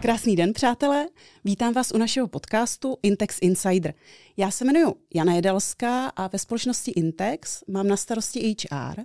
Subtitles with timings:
[0.00, 1.06] Krásný den, přátelé.
[1.44, 3.94] Vítám vás u našeho podcastu Intex Insider.
[4.36, 9.00] Já se jmenuji Jana Jedelská a ve společnosti Intex mám na starosti HR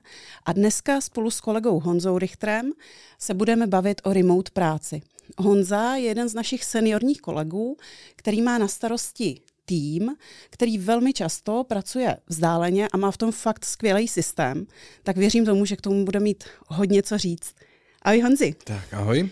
[0.45, 2.71] a dneska spolu s kolegou Honzou Richtrem
[3.19, 5.01] se budeme bavit o remote práci.
[5.37, 7.77] Honza je jeden z našich seniorních kolegů,
[8.15, 10.15] který má na starosti tým,
[10.49, 14.67] který velmi často pracuje vzdáleně a má v tom fakt skvělý systém,
[15.03, 17.55] tak věřím tomu, že k tomu bude mít hodně co říct.
[18.01, 18.55] Ahoj Honzi.
[18.63, 19.29] Tak ahoj.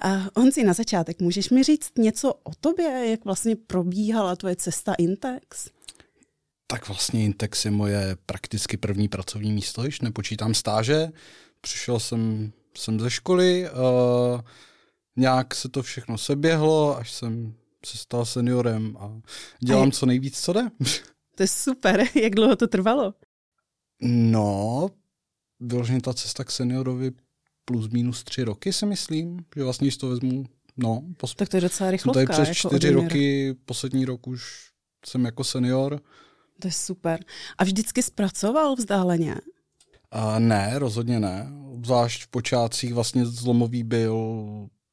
[0.00, 4.94] A Honzi, na začátek, můžeš mi říct něco o tobě, jak vlastně probíhala tvoje cesta
[4.94, 5.70] Intex?
[6.66, 11.08] Tak vlastně Intex je moje prakticky první pracovní místo, když nepočítám stáže.
[11.60, 14.40] Přišel jsem, jsem ze školy, uh,
[15.16, 17.54] nějak se to všechno seběhlo, až jsem
[17.86, 19.20] se stal seniorem a
[19.60, 20.70] dělám a co nejvíc, co jde.
[21.36, 22.06] To je super.
[22.22, 23.14] Jak dlouho to trvalo?
[24.02, 24.90] No,
[25.60, 27.12] vyloženě ta cesta k seniorovi
[27.64, 30.44] plus minus tři roky, si myslím, že vlastně, když to vezmu,
[30.76, 31.02] no.
[31.16, 31.34] Pos...
[31.34, 32.16] Tak to je docela rychlovka.
[32.16, 34.70] To je přes jako čtyři roky, poslední rok už
[35.06, 36.00] jsem jako senior.
[36.60, 37.24] To je super.
[37.58, 39.34] A vždycky zpracoval vzdáleně?
[40.10, 41.52] A ne, rozhodně ne.
[41.84, 44.16] Zvlášť v počátcích vlastně zlomový byl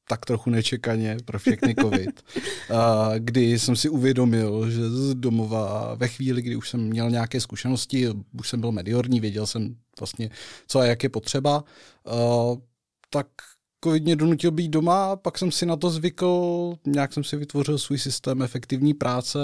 [0.09, 2.21] tak trochu nečekaně pro všechny covid,
[2.75, 7.41] a kdy jsem si uvědomil, že z domova ve chvíli, kdy už jsem měl nějaké
[7.41, 10.30] zkušenosti, už jsem byl mediorní, věděl jsem vlastně,
[10.67, 11.63] co a jak je potřeba,
[13.09, 13.27] tak
[13.83, 17.77] covid mě donutil být doma, pak jsem si na to zvykl, nějak jsem si vytvořil
[17.77, 19.39] svůj systém efektivní práce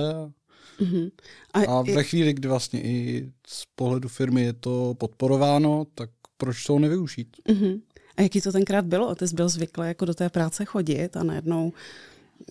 [0.80, 1.12] Mm-hmm.
[1.54, 6.64] A, a ve chvíli, kdy vlastně i z pohledu firmy je to podporováno, tak proč
[6.64, 7.38] to nevyužít?
[7.50, 7.82] Mm-hmm.
[8.18, 9.16] A jaký to tenkrát bylo?
[9.16, 11.74] Ty jsi byl zvyklý jako do té práce chodit a najednou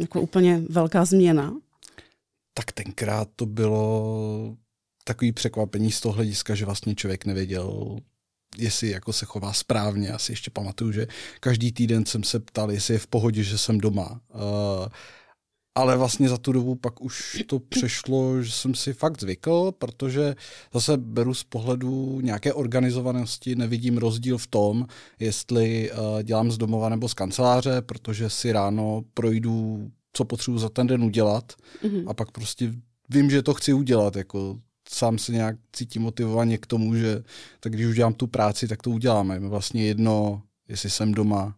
[0.01, 1.57] jako úplně velká změna?
[2.55, 4.57] Tak tenkrát to bylo
[5.05, 7.99] takový překvapení z toho hlediska, že vlastně člověk nevěděl,
[8.59, 10.09] jestli jako se chová správně.
[10.09, 11.07] Já si ještě pamatuju, že
[11.41, 14.21] každý týden jsem se ptal, jestli je v pohodě, že jsem doma.
[14.35, 14.89] Uh,
[15.75, 20.35] ale vlastně za tu dobu pak už to přešlo, že jsem si fakt zvykl, protože
[20.75, 24.87] zase beru z pohledu nějaké organizovanosti, nevidím rozdíl v tom,
[25.19, 30.69] jestli uh, dělám z domova nebo z kanceláře, protože si ráno projdu, co potřebuji za
[30.69, 32.05] ten den udělat mm-hmm.
[32.07, 32.73] a pak prostě
[33.11, 37.23] vím, že to chci udělat, jako sám se nějak cítím motivovaně k tomu, že
[37.61, 39.39] tak když už dělám tu práci, tak to uděláme.
[39.39, 41.55] Vlastně jedno, jestli jsem doma,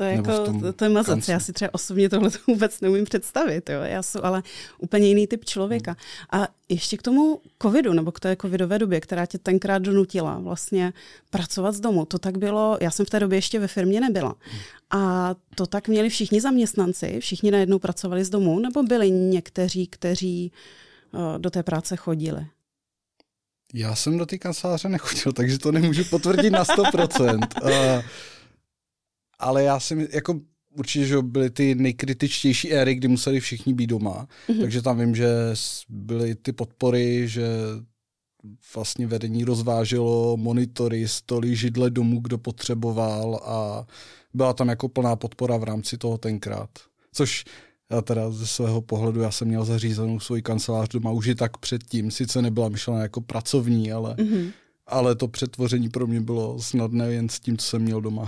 [0.00, 1.28] to je, jako, to, to je mazac.
[1.28, 3.70] Já si třeba osobně tohle vůbec neumím představit.
[3.70, 3.80] Jo.
[3.80, 4.42] Já jsem ale
[4.78, 5.96] úplně jiný typ člověka.
[6.32, 10.92] A ještě k tomu covidu, nebo k té covidové době, která tě tenkrát donutila vlastně
[11.30, 12.04] pracovat z domu.
[12.04, 14.34] To tak bylo, já jsem v té době ještě ve firmě nebyla.
[14.90, 20.52] A to tak měli všichni zaměstnanci, všichni najednou pracovali z domu, nebo byli někteří, kteří
[20.52, 20.58] uh,
[21.38, 22.46] do té práce chodili?
[23.74, 27.48] Já jsem do té kanceláře nechodil, takže to nemůžu potvrdit na 100%.
[27.62, 27.70] uh,
[29.38, 30.40] ale já si jako
[30.76, 34.60] určitě, že byly ty nejkritičtější éry, kdy museli všichni být doma, mm-hmm.
[34.60, 35.28] takže tam vím, že
[35.88, 37.46] byly ty podpory, že
[38.74, 43.86] vlastně vedení rozváželo monitory, stoly, židle domů, kdo potřeboval a
[44.34, 46.70] byla tam jako plná podpora v rámci toho tenkrát.
[47.12, 47.44] Což
[47.90, 51.56] já teda ze svého pohledu, já jsem měl zařízenou svůj kancelář doma už i tak
[51.56, 54.52] předtím, sice nebyla myšlena jako pracovní, ale, mm-hmm.
[54.86, 58.26] ale to přetvoření pro mě bylo snadné jen s tím, co jsem měl doma.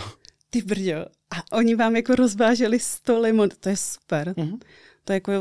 [0.50, 1.06] Ty brďo.
[1.30, 4.34] A oni vám jako rozváželi stoly, to je super.
[4.36, 4.58] Mm-hmm.
[5.04, 5.32] To je jako,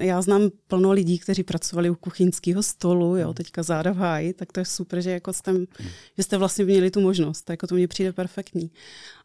[0.00, 3.34] já znám plno lidí, kteří pracovali u kuchyňského stolu, jo, mhm.
[3.34, 5.66] teďka záda v háji, tak to je super, že, jako jste, mm.
[6.16, 8.70] že jste vlastně měli tu možnost, to, jako to mně přijde perfektní.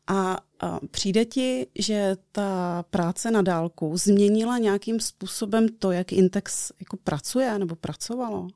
[0.07, 6.71] A, a přijde ti, že ta práce na dálku změnila nějakým způsobem to, jak Intex
[6.79, 8.47] jako pracuje nebo pracovalo?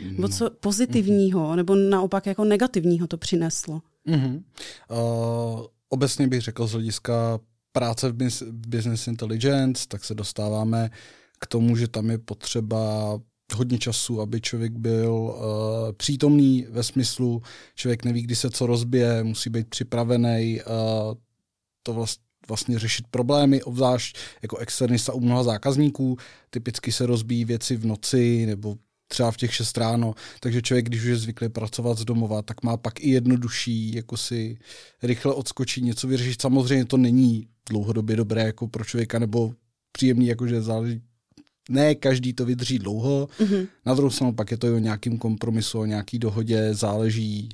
[0.00, 1.56] Nebo co pozitivního, mm-hmm.
[1.56, 3.82] nebo naopak jako negativního to přineslo?
[4.08, 4.42] Mm-hmm.
[4.90, 7.38] Uh, obecně bych řekl z hlediska
[7.72, 8.14] práce v
[8.52, 10.90] business intelligence, tak se dostáváme
[11.38, 13.20] k tomu, že tam je potřeba
[13.54, 15.42] hodně času, aby člověk byl uh,
[15.92, 17.42] přítomný ve smyslu,
[17.74, 21.14] člověk neví, kdy se co rozbije, musí být připravený uh,
[21.82, 26.16] to vlastně vlastně řešit problémy, obzvlášť jako externista u mnoha zákazníků.
[26.50, 28.76] Typicky se rozbíjí věci v noci nebo
[29.08, 32.62] třeba v těch 6 ráno, takže člověk, když už je zvyklý pracovat z domova, tak
[32.62, 34.58] má pak i jednodušší, jako si
[35.02, 36.42] rychle odskočit, něco vyřešit.
[36.42, 39.54] Samozřejmě to není dlouhodobě dobré jako pro člověka, nebo
[39.92, 41.02] příjemný, jakože záleží
[41.70, 43.28] ne každý to vydrží dlouho.
[43.38, 43.66] Mm-hmm.
[43.86, 47.48] Na druhou stranu pak je to i o nějakým kompromisu, o nějaký dohodě, záleží,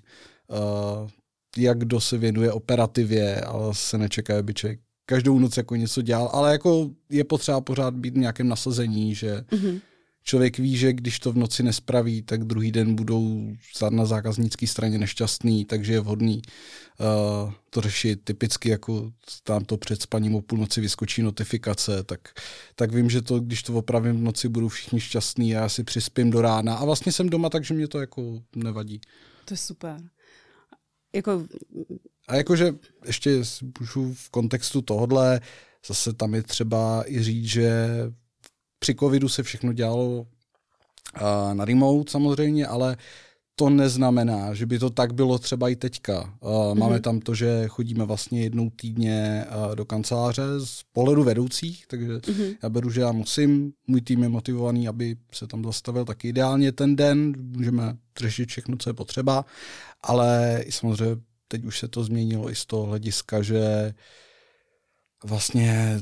[0.48, 1.08] uh,
[1.56, 6.30] jak kdo se věnuje operativě, ale se nečeká, aby člověk každou noc jako něco dělal,
[6.32, 9.80] ale jako je potřeba pořád být v nějakém nasazení, že mm-hmm
[10.24, 13.52] člověk ví, že když to v noci nespraví, tak druhý den budou
[13.90, 16.42] na zákaznické straně nešťastný, takže je vhodný
[17.00, 19.12] uh, to řešit typicky, jako
[19.44, 22.20] tam to před spaním o půlnoci vyskočí notifikace, tak,
[22.74, 25.84] tak vím, že to, když to opravím v noci, budou všichni šťastní a já si
[25.84, 29.00] přispím do rána a vlastně jsem doma, takže mě to jako nevadí.
[29.44, 30.00] To je super.
[31.14, 31.46] Jako...
[32.28, 32.74] A jakože
[33.06, 33.42] ještě
[33.80, 35.40] můžu v kontextu tohodle,
[35.86, 37.86] zase tam je třeba i říct, že
[38.80, 40.26] při covidu se všechno dělalo
[41.52, 42.96] na remote samozřejmě, ale
[43.54, 46.34] to neznamená, že by to tak bylo třeba i teďka.
[46.74, 47.00] Máme mm-hmm.
[47.00, 49.44] tam to, že chodíme vlastně jednou týdně
[49.74, 52.56] do kanceláře z pohledu vedoucích, takže mm-hmm.
[52.62, 56.72] já beru, že já musím, můj tým je motivovaný, aby se tam zastavil tak ideálně
[56.72, 59.44] ten den, můžeme řešit všechno, co je potřeba,
[60.02, 61.16] ale samozřejmě
[61.48, 63.94] teď už se to změnilo i z toho hlediska, že
[65.24, 66.00] vlastně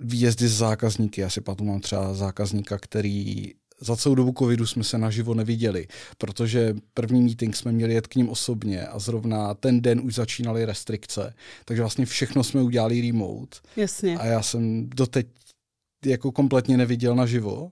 [0.00, 1.20] výjezdy z zákazníky.
[1.20, 5.86] Já si pamatuju, mám třeba zákazníka, který za celou dobu covidu jsme se naživo neviděli,
[6.18, 10.64] protože první meeting jsme měli jet k ním osobně a zrovna ten den už začínaly
[10.64, 11.34] restrikce.
[11.64, 13.56] Takže vlastně všechno jsme udělali remote.
[13.76, 14.18] Jasně.
[14.18, 15.26] A já jsem doteď
[16.06, 17.70] jako kompletně neviděl naživo.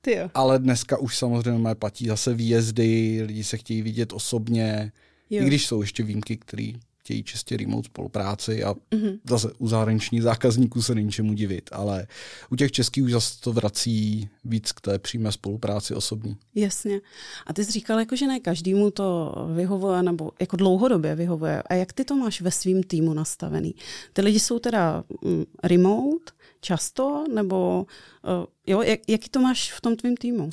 [0.00, 0.30] Ty jo.
[0.34, 4.92] Ale dneska už samozřejmě platí zase výjezdy, lidi se chtějí vidět osobně,
[5.30, 5.42] jo.
[5.42, 6.72] i když jsou ještě výjimky, které
[7.08, 9.18] chtějí čistě remote spolupráci a mm-hmm.
[9.28, 12.06] zase u zahraničních zákazníků se není čemu divit, ale
[12.50, 16.36] u těch českých už zase to vrací víc k té přímé spolupráci osobní.
[16.54, 17.00] Jasně.
[17.46, 21.62] A ty jsi říkal, jako, že ne každému to vyhovuje, nebo jako dlouhodobě vyhovuje.
[21.62, 23.74] A jak ty to máš ve svém týmu nastavený?
[24.12, 27.86] Ty lidi jsou teda mm, remote často, nebo
[28.24, 30.50] uh, jo, jak, jaký to máš v tom tvém týmu?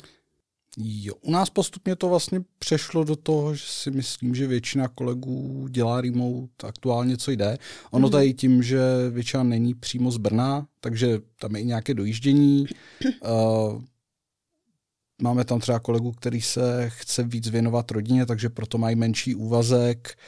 [0.76, 5.66] Jo, u nás postupně to vlastně přešlo do toho, že si myslím, že většina kolegů
[5.70, 7.58] dělá remote aktuálně, co jde.
[7.90, 8.12] Ono mm.
[8.12, 8.80] tady tím, že
[9.10, 12.66] většina není přímo z Brna, takže tam je i nějaké dojíždění.
[13.04, 13.82] Uh,
[15.22, 20.18] máme tam třeba kolegu, který se chce víc věnovat rodině, takže proto mají menší úvazek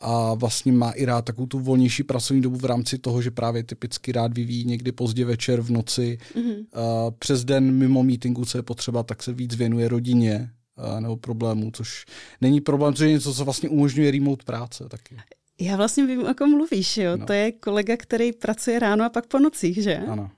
[0.00, 3.62] a vlastně má i rád takovou tu volnější pracovní dobu v rámci toho, že právě
[3.62, 6.18] typicky rád vyvíjí někdy pozdě večer v noci.
[6.34, 6.66] Mm-hmm.
[6.72, 11.16] A přes den mimo meetingu, co je potřeba, tak se víc věnuje rodině a, nebo
[11.16, 12.04] problémů, což
[12.40, 15.16] není problém, což je něco, co vlastně umožňuje remote práce taky.
[15.60, 17.16] Já vlastně vím, o kom mluvíš, jo?
[17.16, 17.26] No.
[17.26, 19.96] To je kolega, který pracuje ráno a pak po nocích, že?
[19.96, 20.30] Ano.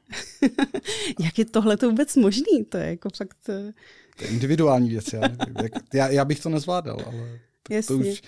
[1.21, 2.65] Jak je tohle to vůbec možný?
[2.69, 3.37] To je jako fakt...
[3.49, 3.73] Eh,
[4.17, 5.71] to je individuální věc, já, nevím.
[5.95, 8.23] já, já bych to nezvládal, ale to, to už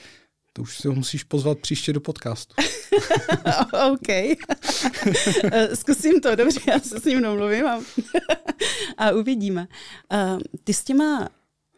[0.52, 2.55] to už si ho musíš pozvat příště do podcastu.
[3.93, 4.38] OK.
[5.75, 7.81] Zkusím to, dobře, já se s ním domluvím a,
[8.97, 9.69] a uvidíme.
[10.12, 11.29] Uh, ty s těma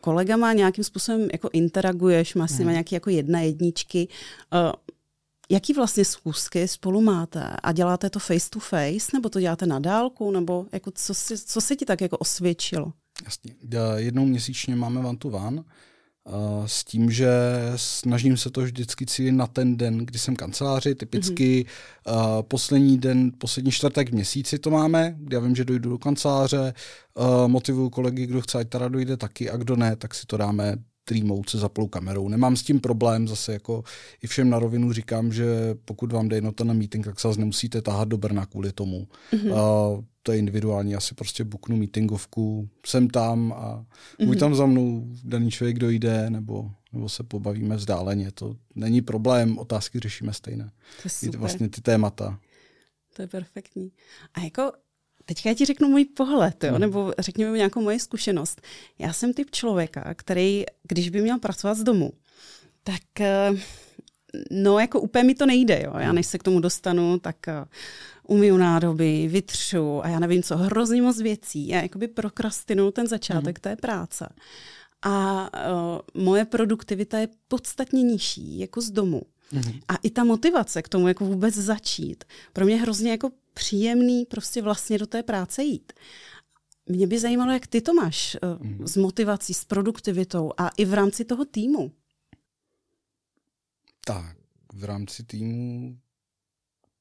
[0.00, 2.72] kolegama nějakým způsobem jako interaguješ, máš s nimi hmm.
[2.72, 4.08] nějaké jako jedna jedničky.
[4.52, 4.72] Uh,
[5.50, 7.56] jaký vlastně schůzky spolu máte?
[7.62, 11.38] A děláte to face to face, nebo to děláte na dálku, nebo jako co, si,
[11.38, 12.92] co se ti tak jako osvědčilo?
[13.24, 13.54] Jasně.
[13.96, 15.62] Jednou měsíčně máme one to one,
[16.66, 17.30] s tím, že
[17.76, 22.36] snažím se to vždycky cílit na ten den, kdy jsem kanceláři, typicky mm-hmm.
[22.36, 25.98] uh, poslední den, poslední čtvrtek v měsíci to máme, kdy já vím, že dojdu do
[25.98, 26.74] kanceláře,
[27.18, 30.36] uh, motivuju kolegy, kdo chce, ať teda dojde taky a kdo ne, tak si to
[30.36, 32.28] dáme streamou se zaplou kamerou.
[32.28, 33.84] Nemám s tím problém, zase jako
[34.22, 35.46] i všem na rovinu říkám, že
[35.84, 39.08] pokud vám jde jednota na meeting, tak se vás nemusíte tahat do Brna kvůli tomu.
[39.32, 39.52] Mm-hmm.
[39.52, 43.86] Uh, to je individuální, asi prostě buknu meetingovku, jsem tam a
[44.18, 44.40] buď mm-hmm.
[44.40, 48.32] tam za mnou daný člověk dojde, nebo, nebo se pobavíme vzdáleně.
[48.32, 50.64] To není problém, otázky řešíme stejné.
[50.64, 51.40] To je super.
[51.40, 52.38] Vlastně ty témata.
[53.16, 53.92] To je perfektní.
[54.34, 54.72] A jako
[55.24, 56.70] Teďka já ti řeknu můj pohled, jo?
[56.70, 56.80] Hmm.
[56.80, 58.62] nebo řekněme nějakou moji zkušenost.
[58.98, 62.12] Já jsem typ člověka, který, když by měl pracovat z domu,
[62.84, 63.50] tak eh,
[64.50, 65.82] no jako úplně mi to nejde.
[65.84, 65.92] Jo?
[65.98, 67.64] Já než se k tomu dostanu, tak eh,
[68.28, 71.68] umiju nádoby, vytřu a já nevím co, hrozně moc věcí.
[71.68, 73.62] Já jakoby prokrastinuju ten začátek hmm.
[73.62, 74.28] té práce.
[75.04, 75.50] A
[76.14, 79.22] uh, moje produktivita je podstatně nižší jako z domu.
[79.52, 79.80] Mm-hmm.
[79.88, 84.62] A i ta motivace k tomu, jako vůbec začít, pro mě hrozně jako příjemný prostě
[84.62, 85.92] vlastně do té práce jít.
[86.86, 88.84] Mě by zajímalo, jak ty to máš uh, mm-hmm.
[88.84, 91.92] s motivací, s produktivitou a i v rámci toho týmu.
[94.04, 94.36] Tak,
[94.74, 95.96] v rámci týmu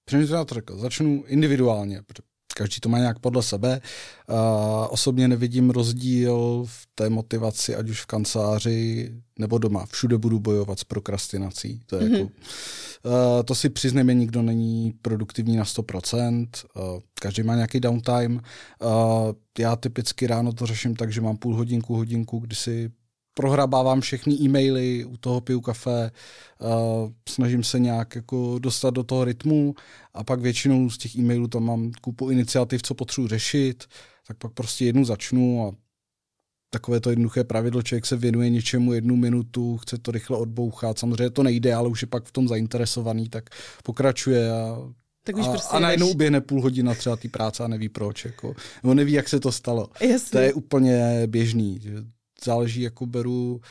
[0.05, 0.77] Přemýšlím to řekl.
[0.77, 2.23] Začnu individuálně, protože
[2.55, 3.81] každý to má nějak podle sebe.
[4.29, 4.35] Uh,
[4.89, 9.85] osobně nevidím rozdíl v té motivaci, ať už v kanceláři nebo doma.
[9.85, 11.81] Všude budu bojovat s prokrastinací.
[11.85, 12.13] To, je mm-hmm.
[12.13, 16.47] jako, uh, to si přiznejme, nikdo není produktivní na 100%.
[16.75, 18.35] Uh, každý má nějaký downtime.
[18.35, 18.41] Uh,
[19.59, 22.91] já typicky ráno to řeším tak, že mám půl hodinku, hodinku, kdy si
[23.41, 26.11] prohrabávám všechny e-maily, u toho piju kafe,
[26.59, 29.75] uh, snažím se nějak jako dostat do toho rytmu
[30.13, 33.83] a pak většinou z těch e-mailů tam mám kupu iniciativ, co potřebuji řešit,
[34.27, 35.75] tak pak prostě jednu začnu a
[36.69, 41.29] takové to jednoduché pravidlo, člověk se věnuje něčemu jednu minutu, chce to rychle odbouchat, samozřejmě
[41.29, 43.49] to nejde, ale už je pak v tom zainteresovaný, tak
[43.83, 44.77] pokračuje a
[45.23, 48.25] tak už a, prostě a najednou uběhne půl hodina třeba té práce a neví proč.
[48.25, 48.53] Jako.
[48.83, 49.87] On neví, jak se to stalo.
[50.01, 50.31] Jasně.
[50.31, 51.79] To je úplně běžný.
[51.81, 51.91] Že
[52.45, 53.61] záleží, jako beru,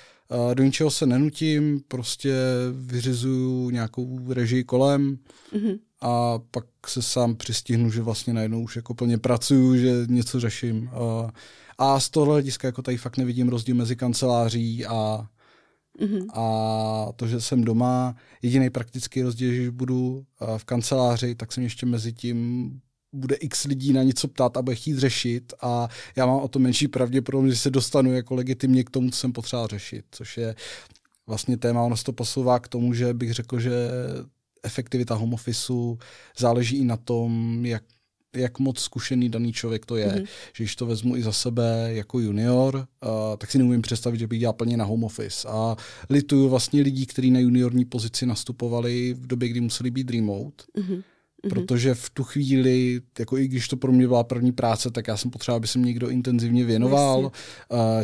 [0.55, 2.35] do ničeho se nenutím, prostě
[2.73, 5.19] vyřizuju nějakou režii kolem
[5.53, 5.79] mm-hmm.
[6.01, 10.91] a pak se sám přistihnu, že vlastně najednou už jako plně pracuju, že něco řeším.
[11.79, 15.27] A z tohle hlediska jako tady fakt nevidím rozdíl mezi kanceláří a,
[16.01, 16.27] mm-hmm.
[16.35, 18.17] a to, že jsem doma.
[18.43, 20.25] Jediný praktický rozdíl, že budu
[20.57, 22.71] v kanceláři, tak jsem ještě mezi tím
[23.13, 26.59] bude x lidí na něco ptát a bude chtít řešit a já mám o to
[26.59, 30.55] menší pravděpodobnost, že se dostanu jako legitimně k tomu, co jsem potřeboval řešit, což je
[31.27, 33.73] vlastně téma, ono se to posouvá k tomu, že bych řekl, že
[34.63, 35.99] efektivita home officeu
[36.39, 37.83] záleží i na tom, jak
[38.37, 40.09] jak moc zkušený daný člověk to je.
[40.09, 40.27] Mm-hmm.
[40.53, 44.27] Že když to vezmu i za sebe jako junior, uh, tak si neumím představit, že
[44.27, 45.49] bych dělal plně na home office.
[45.49, 45.77] A
[46.11, 50.65] lituju vlastně lidí, kteří na juniorní pozici nastupovali v době, kdy museli být remote.
[50.79, 51.03] Mm-hmm.
[51.49, 55.17] Protože v tu chvíli, jako i když to pro mě byla první práce, tak já
[55.17, 57.21] jsem potřeboval, aby se mě někdo intenzivně věnoval.
[57.21, 57.31] Uh,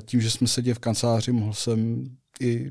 [0.05, 2.05] tím, že jsme seděli v kanceláři, mohl jsem
[2.41, 2.71] i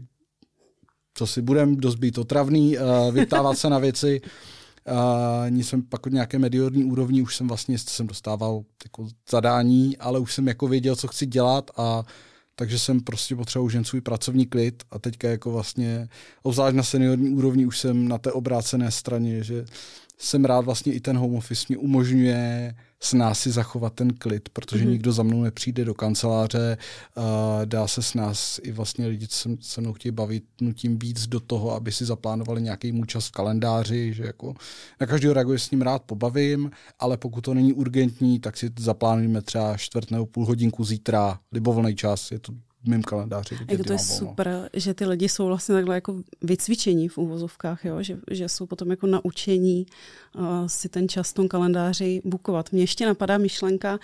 [1.13, 2.77] co si budem, dost být otravný,
[3.11, 4.21] vyptávat se na věci.
[5.49, 10.19] Nic jsem pak od nějaké mediorní úrovni, už jsem vlastně jsem dostával jako zadání, ale
[10.19, 12.03] už jsem jako věděl, co chci dělat a
[12.55, 16.09] takže jsem prostě potřeboval už jen svůj pracovní klid a teďka jako vlastně,
[16.43, 19.65] obzvlášť na seniorní úrovni, už jsem na té obrácené straně, že
[20.17, 24.49] jsem rád vlastně i ten home office mě umožňuje s nás si zachovat ten klid,
[24.49, 24.89] protože mm-hmm.
[24.89, 26.77] nikdo za mnou nepřijde do kanceláře,
[27.17, 27.23] uh,
[27.65, 31.27] dá se s nás i vlastně lidi, co se, se mnou chtějí bavit, nutím víc
[31.27, 34.53] do toho, aby si zaplánovali nějaký můj čas v kalendáři, že jako
[35.01, 39.41] na každého reaguje s ním rád pobavím, ale pokud to není urgentní, tak si zaplánujeme
[39.41, 42.53] třeba čtvrt nebo půl hodinku zítra, libovolný čas, je to
[42.87, 43.57] mým kalendáři.
[43.69, 48.03] Jako to je super, že ty lidi jsou vlastně takhle jako vycvičení v úvozovkách, jo?
[48.03, 49.85] Že, že jsou potom jako naučení
[50.35, 52.71] uh, si ten čas v tom kalendáři bukovat.
[52.71, 53.99] Mně ještě napadá myšlenka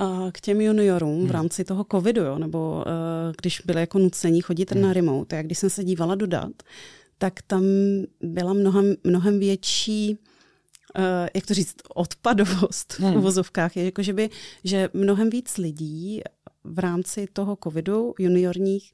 [0.00, 1.28] uh, k těm juniorům hmm.
[1.28, 2.38] v rámci toho covidu, jo?
[2.38, 4.82] nebo uh, když byli jako nucení chodit hmm.
[4.82, 5.36] na remote.
[5.36, 6.52] Jak když jsem se dívala do dat,
[7.18, 7.62] tak tam
[8.20, 10.18] byla mnohem, mnohem větší
[10.98, 13.16] Uh, jak to říct, odpadovost v hmm.
[13.16, 13.76] uvozovkách.
[13.76, 14.30] Je jako, že, by,
[14.64, 16.22] že mnohem víc lidí
[16.68, 18.92] v rámci toho covidu juniorních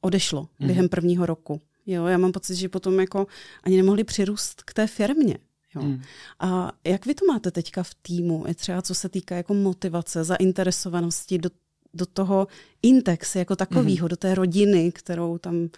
[0.00, 0.66] odešlo mm.
[0.66, 1.60] během prvního roku.
[1.86, 3.26] Jo, já mám pocit, že potom jako
[3.62, 5.38] ani nemohli přirůst k té firmě.
[5.74, 5.82] Jo.
[5.82, 6.02] Mm.
[6.40, 10.24] A jak vy to máte teďka v týmu, je třeba co se týká jako motivace,
[10.24, 11.50] zainteresovanosti do,
[11.94, 12.46] do toho
[12.82, 14.08] Intex jako takového, mm.
[14.08, 15.68] do té rodiny, kterou tam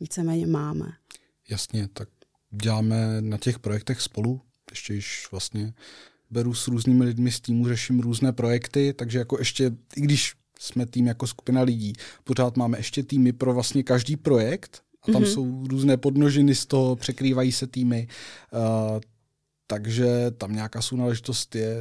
[0.00, 0.92] víceméně máme?
[1.48, 2.08] Jasně, tak
[2.50, 5.74] děláme na těch projektech spolu, ještě již vlastně
[6.30, 10.86] beru s různými lidmi z týmu, řeším různé projekty, takže jako ještě, i když jsme
[10.86, 11.92] tým jako skupina lidí.
[12.24, 15.32] Pořád máme ještě týmy pro vlastně každý projekt a tam mm-hmm.
[15.32, 18.08] jsou různé podnožiny z toho, překrývají se týmy,
[18.52, 19.00] uh,
[19.66, 21.76] takže tam nějaká sounáležitost je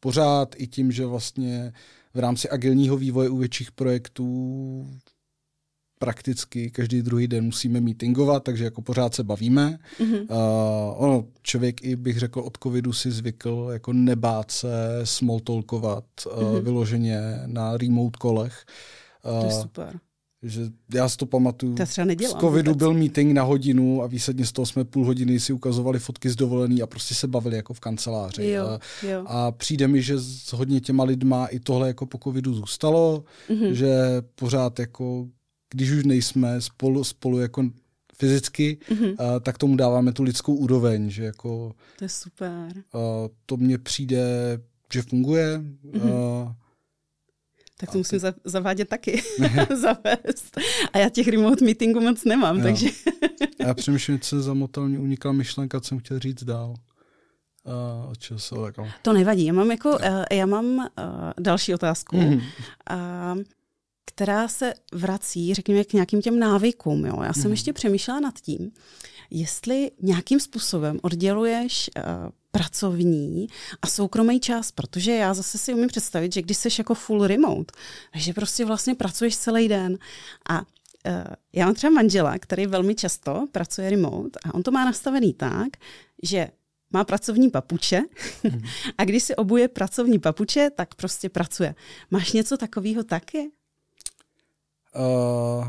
[0.00, 1.72] pořád i tím, že vlastně
[2.14, 4.26] v rámci agilního vývoje u větších projektů
[6.02, 9.78] prakticky každý druhý den musíme meetingovat, takže jako pořád se bavíme.
[10.00, 10.20] Mm-hmm.
[10.20, 16.52] Uh, ono, člověk i bych řekl od covidu si zvykl jako nebát se smalltalkovat mm-hmm.
[16.52, 18.64] uh, vyloženě na remote kolech.
[19.24, 19.98] Uh, to je super.
[20.42, 20.60] Že
[20.94, 21.74] já si to pamatuju.
[21.74, 25.06] To třeba nedělám, z covidu byl meeting na hodinu a výsledně z toho jsme půl
[25.06, 28.50] hodiny si ukazovali fotky z dovolený a prostě se bavili jako v kanceláři.
[28.50, 29.24] Jo, a, jo.
[29.26, 33.70] a přijde mi, že s hodně těma lidma i tohle jako po covidu zůstalo, mm-hmm.
[33.70, 33.96] že
[34.34, 35.26] pořád jako
[35.70, 37.70] když už nejsme spolu, spolu jako
[38.14, 39.10] fyzicky, mm-hmm.
[39.10, 41.72] uh, tak tomu dáváme tu lidskou úroveň, že jako...
[41.98, 42.72] To je super.
[42.74, 43.00] Uh,
[43.46, 44.22] to mně přijde,
[44.92, 45.58] že funguje.
[45.58, 46.42] Mm-hmm.
[46.42, 46.52] Uh,
[47.80, 48.26] tak to musím ty...
[48.44, 49.22] zavádět taky,
[49.74, 50.58] zavést.
[50.92, 52.62] A já těch remote meetingů moc nemám, jo.
[52.62, 52.88] takže...
[53.60, 56.74] já přemýšlím, co zamotal, mě unikla myšlenka, co jsem chtěl říct dál.
[57.64, 58.88] Uh, se jako...
[59.02, 60.84] To nevadí, já mám jako, uh, já mám uh,
[61.40, 62.16] další otázku.
[62.16, 62.32] Mm.
[62.34, 62.40] Uh,
[64.04, 67.06] která se vrací, řekněme, k nějakým těm návykům.
[67.06, 67.22] Jo?
[67.22, 67.50] Já jsem hmm.
[67.50, 68.72] ještě přemýšlela nad tím,
[69.30, 72.02] jestli nějakým způsobem odděluješ uh,
[72.50, 73.46] pracovní
[73.82, 77.72] a soukromý čas, protože já zase si umím představit, že když jsi jako full remote,
[78.12, 79.98] takže prostě vlastně pracuješ celý den
[80.48, 80.64] a uh,
[81.52, 85.68] já mám třeba manžela, který velmi často pracuje remote a on to má nastavený tak,
[86.22, 86.48] že
[86.92, 88.00] má pracovní papuče
[88.44, 88.62] hmm.
[88.98, 91.74] a když si obuje pracovní papuče, tak prostě pracuje.
[92.10, 93.50] Máš něco takového taky?
[94.96, 95.68] Uh,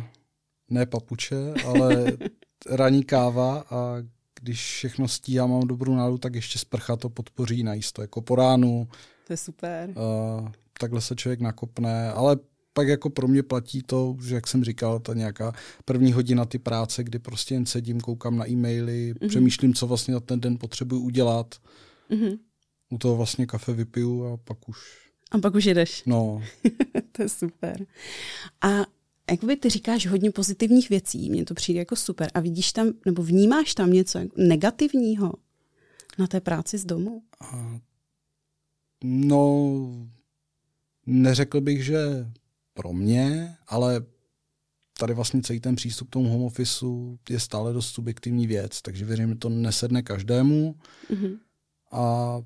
[0.69, 2.05] ne papuče, ale
[2.69, 3.95] raní káva a
[4.41, 8.87] když všechno stíhám, mám dobrou náladu, tak ještě sprcha to podpoří najísto, jako po ránu.
[9.27, 9.89] To je super.
[9.89, 10.49] Uh,
[10.79, 12.37] takhle se člověk nakopne, ale
[12.73, 15.53] pak jako pro mě platí to, že jak jsem říkal, ta nějaká
[15.85, 19.27] první hodina ty práce, kdy prostě jen sedím, koukám na e-maily, mm-hmm.
[19.27, 21.55] přemýšlím, co vlastně na ten den potřebuji udělat.
[22.09, 22.39] Mm-hmm.
[22.89, 24.77] U toho vlastně kafe vypiju a pak už...
[25.31, 26.03] A pak už jedeš.
[26.05, 26.43] No.
[27.11, 27.85] to je super.
[28.61, 28.67] A
[29.29, 32.31] jakoby ty říkáš hodně pozitivních věcí, mně to přijde jako super.
[32.33, 35.33] A vidíš tam, nebo vnímáš tam něco negativního
[36.19, 37.23] na té práci z domu?
[39.03, 40.07] No,
[41.05, 41.99] neřekl bych, že
[42.73, 44.05] pro mě, ale
[44.97, 49.05] tady vlastně celý ten přístup k tomu home officeu je stále dost subjektivní věc, takže
[49.05, 50.75] věřím, že to nesedne každému
[51.09, 51.37] mm-hmm.
[51.91, 52.37] a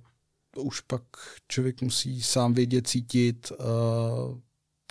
[0.58, 1.04] už pak
[1.48, 4.40] člověk musí sám vědět, cítit, uh,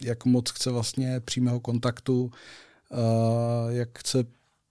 [0.02, 4.24] jak moc chce vlastně přímého kontaktu, uh, jak chce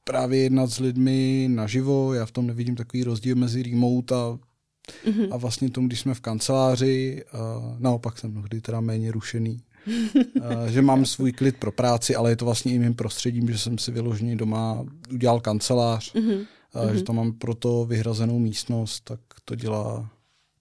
[0.04, 2.14] právě jednat s lidmi naživo.
[2.14, 4.38] Já v tom nevidím takový rozdíl mezi remote a,
[5.06, 5.28] mm-hmm.
[5.32, 7.24] a vlastně tomu, když jsme v kanceláři.
[7.34, 9.62] Uh, naopak jsem mnohdy teda méně rušený.
[9.88, 13.58] uh, že mám svůj klid pro práci, ale je to vlastně i mým prostředím, že
[13.58, 16.46] jsem si vyloženě doma udělal kancelář, mm-hmm.
[16.86, 20.10] uh, že tam mám proto vyhrazenou místnost, tak to dělá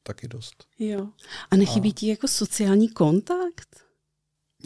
[0.02, 0.64] taky dost.
[0.78, 1.09] Jo.
[1.50, 1.92] A nechybí a...
[1.92, 3.92] ti jako sociální kontakt?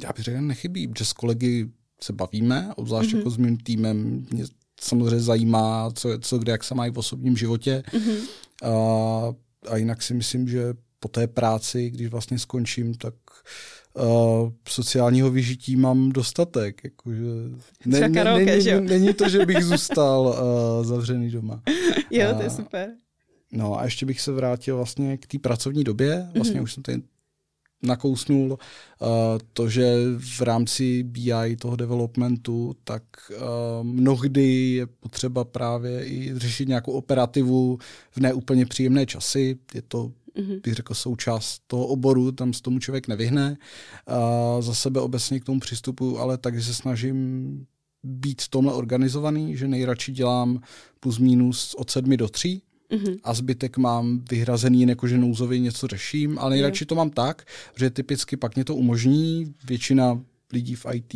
[0.02, 1.68] Já bych řekl, nechybí, že s kolegy
[2.00, 3.16] se bavíme, obzvlášť mm-hmm.
[3.16, 4.26] jako s mým týmem.
[4.30, 4.44] Mě
[4.80, 7.82] samozřejmě zajímá, co, co kde, jak se mají v osobním životě.
[7.86, 8.18] Mm-hmm.
[8.62, 13.14] A, a jinak si myslím, že po té práci, když vlastně skončím, tak
[13.94, 16.84] uh, sociálního vyžití mám dostatek.
[16.84, 17.22] Jakože
[17.86, 21.62] ne, ne, karaoke, ne, ne, není to, že bych zůstal uh, zavřený doma.
[22.10, 22.90] Jo, to je super.
[23.52, 26.28] No a ještě bych se vrátil vlastně k té pracovní době.
[26.34, 26.62] Vlastně mm-hmm.
[26.62, 27.02] už jsem tady
[27.82, 29.08] nakousnul uh,
[29.52, 33.36] to, že v rámci BI toho developmentu, tak uh,
[33.82, 37.78] mnohdy je potřeba právě i řešit nějakou operativu
[38.10, 39.58] v neúplně příjemné časy.
[39.74, 40.60] Je to mm-hmm.
[40.62, 43.56] bych řekl, součást toho oboru, tam se tomu člověk nevyhne.
[44.08, 47.66] Uh, za sebe obecně k tomu přistupu, ale takže se snažím
[48.02, 50.60] být v tomhle organizovaný, že nejradši dělám
[51.00, 53.18] plus minus od sedmi do tří, mm-hmm.
[53.24, 57.44] a zbytek mám vyhrazený jen jako, že nouzově něco řeším, ale nejradši to mám tak,
[57.76, 60.22] že typicky pak mě to umožní, většina
[60.52, 61.14] lidí v IT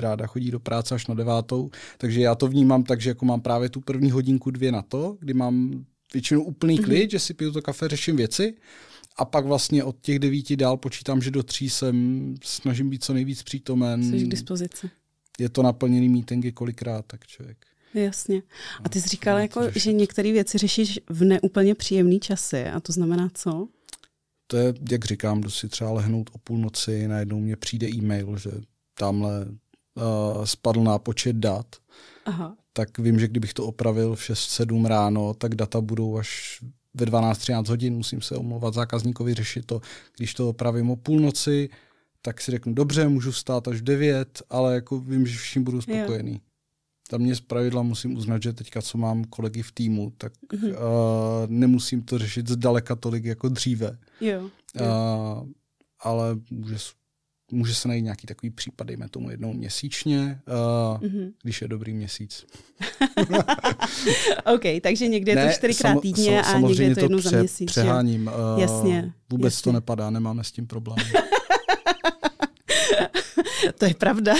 [0.00, 3.40] ráda chodí do práce až na devátou, takže já to vnímám tak, že jako mám
[3.40, 6.84] právě tu první hodinku, dvě na to, kdy mám většinou úplný mm-hmm.
[6.84, 8.54] klid, že si piju to kafe, řeším věci
[9.18, 13.14] a pak vlastně od těch devíti dál počítám, že do tří jsem snažím být co
[13.14, 14.04] nejvíc přítomen.
[14.04, 14.90] Jsi k dispozici.
[15.38, 17.66] Je to naplněný meetingy kolikrát, tak člověk.
[17.94, 18.42] Jasně.
[18.84, 22.64] A ty jsi říkal, jako, že některé věci řešíš v neúplně příjemný časy.
[22.64, 23.68] A to znamená co?
[24.46, 28.50] To je, jak říkám, jdu si třeba lehnout o půlnoci, najednou mě přijde e-mail, že
[28.94, 31.66] tamhle uh, spadl nápočet dat.
[32.24, 32.56] Aha.
[32.72, 36.60] Tak vím, že kdybych to opravil v 6-7 ráno, tak data budou až
[36.94, 37.94] ve 12-13 hodin.
[37.94, 39.80] Musím se omlouvat zákazníkovi, řešit to.
[40.16, 41.68] Když to opravím o půlnoci,
[42.22, 45.80] tak si řeknu, dobře, můžu vstát až v 9, ale jako vím, že vším budu
[45.80, 46.32] spokojený.
[46.32, 46.47] Jo
[47.10, 50.70] tam mě z pravidla musím uznat, že teďka, co mám kolegy v týmu, tak mm-hmm.
[50.70, 50.76] uh,
[51.46, 53.98] nemusím to řešit zdaleka tolik jako dříve.
[54.20, 54.50] Jo.
[54.80, 55.48] Uh,
[56.00, 56.76] ale může,
[57.52, 61.32] může se najít nějaký takový případ, dejme tomu jednou měsíčně, uh, mm-hmm.
[61.42, 62.46] když je dobrý měsíc.
[64.54, 67.70] OK, takže někde je to čtyřikrát týdně a někde je to jednou pře- za měsíc.
[67.70, 68.26] přeháním.
[68.54, 69.12] Uh, jasně.
[69.30, 69.64] Vůbec jasně.
[69.64, 70.98] to nepadá, nemáme s tím problém.
[73.78, 74.34] to je pravda.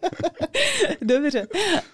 [1.02, 1.46] Dobře.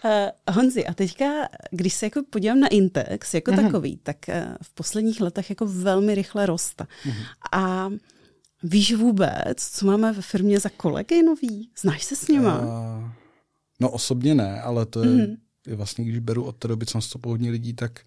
[0.05, 3.64] Uh, Honzi, a teďka, když se jako podívám na Intex jako uh-huh.
[3.64, 6.87] takový, tak uh, v posledních letech jako velmi rychle roste.
[7.07, 7.27] Uh-huh.
[7.53, 7.90] A
[8.62, 11.70] víš vůbec, co máme ve firmě za kolegy nový?
[11.81, 12.59] Znáš se s nima?
[12.59, 13.09] Uh,
[13.81, 15.37] no osobně ne, ale to je, uh-huh.
[15.66, 18.01] je vlastně, když beru od té doby, co hodně lidí, tak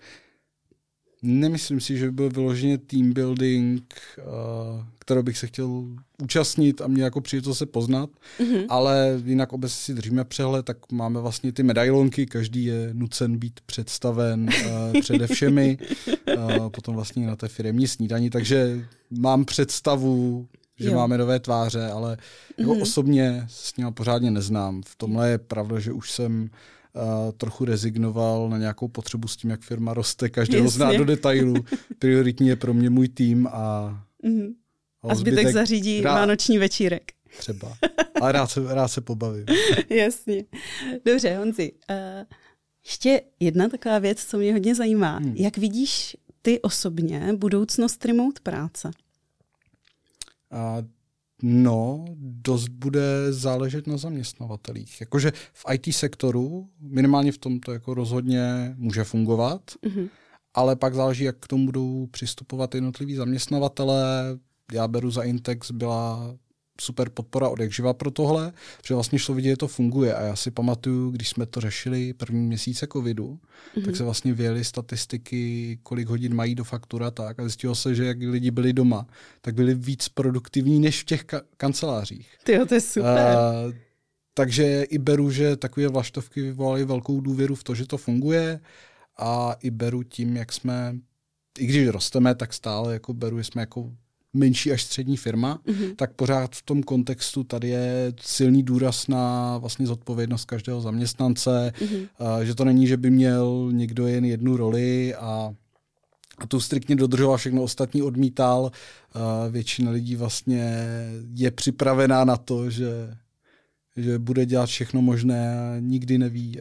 [1.22, 5.84] Nemyslím si, že by byl vyloženě team building, uh, kterého bych se chtěl
[6.24, 8.66] účastnit a mě jako přijde se poznat, mm-hmm.
[8.70, 13.60] ale jinak obecně si držíme přehled, tak máme vlastně ty medailonky, každý je nucen být
[13.66, 15.78] představen uh, přede všemi,
[16.38, 20.48] uh, potom vlastně na té firmní snídaní, takže mám představu,
[20.80, 20.96] že jo.
[20.96, 22.18] máme nové tváře, ale
[22.60, 22.82] mm-hmm.
[22.82, 24.82] osobně s ním pořádně neznám.
[24.86, 26.50] V tomhle je pravda, že už jsem
[27.38, 31.56] trochu rezignoval na nějakou potřebu s tím, jak firma roste, každého zná do detailu.
[32.00, 33.98] Prioritní je pro mě můj tým a...
[34.24, 34.54] Mm-hmm.
[35.04, 37.12] A, a zbytek, zbytek zařídí rád, vánoční večírek.
[37.38, 37.78] Třeba.
[38.22, 39.46] Ale rád se, rád se pobavím.
[39.90, 40.44] Jasně.
[41.06, 41.72] Dobře, Honzi.
[41.90, 41.98] Uh,
[42.86, 45.18] ještě jedna taková věc, co mě hodně zajímá.
[45.18, 45.36] Hmm.
[45.36, 48.92] Jak vidíš ty osobně budoucnost remote práce?
[50.52, 50.78] A
[51.42, 55.02] No, dost bude záležet na zaměstnavatelích.
[55.02, 60.10] Jakože v IT sektoru, minimálně v tom to jako rozhodně může fungovat, mm-hmm.
[60.54, 64.04] ale pak záleží, jak k tomu budou přistupovat jednotliví zaměstnavatele.
[64.74, 66.36] Já beru za Intex byla
[66.82, 68.54] super podpora od jak živa pro tohle,
[68.86, 70.16] že vlastně šlo vidět, že to funguje.
[70.16, 73.40] A já si pamatuju, když jsme to řešili první měsíce covidu,
[73.76, 73.86] mm-hmm.
[73.86, 78.06] tak se vlastně vyjeli statistiky, kolik hodin mají do faktura tak a zjistilo se, že
[78.06, 79.08] jak lidi byli doma,
[79.42, 82.30] tak byli víc produktivní než v těch ka- kancelářích.
[82.44, 83.36] Tyjo, to je super.
[83.66, 83.74] Uh,
[84.34, 88.60] takže i beru, že takové vlaštovky vyvolaly velkou důvěru v to, že to funguje
[89.18, 90.96] a i beru tím, jak jsme,
[91.60, 93.92] i když rosteme, tak stále jako beru, že jsme jako
[94.34, 95.96] menší až střední firma, mm-hmm.
[95.96, 102.08] tak pořád v tom kontextu tady je silný důraz na vlastně zodpovědnost každého zaměstnance, mm-hmm.
[102.20, 105.54] a, že to není, že by měl někdo jen jednu roli a
[106.40, 108.72] a tu striktně dodržoval, všechno ostatní odmítal.
[109.50, 110.88] Většina lidí vlastně
[111.34, 113.18] je připravená na to, že,
[113.98, 116.60] že bude dělat všechno možné a nikdy neví,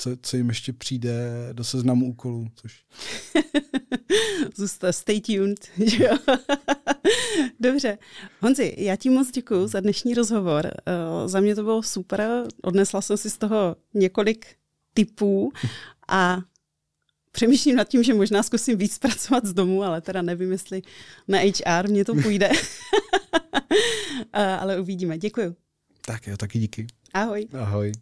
[0.00, 1.12] co, co jim ještě přijde
[1.52, 2.48] do seznamu úkolů.
[2.54, 2.84] Což...
[4.56, 5.68] Zůsta, stay tuned.
[7.60, 7.98] Dobře.
[8.40, 10.66] Honzi, já ti moc děkuji za dnešní rozhovor.
[10.66, 12.46] Uh, za mě to bylo super.
[12.62, 14.46] Odnesla jsem si z toho několik
[14.94, 15.52] tipů
[16.08, 16.38] a
[17.32, 20.82] přemýšlím nad tím, že možná zkusím víc pracovat z domu, ale teda nevím, jestli
[21.28, 22.50] na HR mě to půjde.
[22.50, 22.60] uh,
[24.34, 25.18] ale uvidíme.
[25.18, 25.56] Děkuji.
[26.00, 26.86] Tak jo, taky díky.
[27.14, 27.46] Ahoj.
[27.52, 27.92] Ahoj.